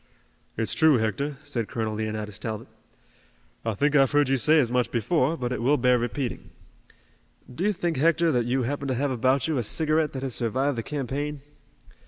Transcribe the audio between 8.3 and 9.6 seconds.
that you happen to have about you